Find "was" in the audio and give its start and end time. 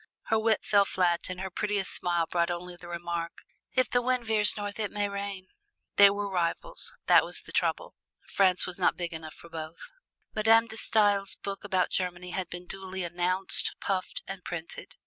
7.23-7.41, 8.65-8.79